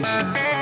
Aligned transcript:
Música 0.00 0.59